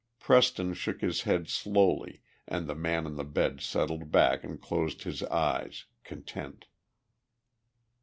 [0.19, 5.03] Preston shook his head slowly and the man on the bed settled back and closed
[5.03, 6.65] his eyes, content.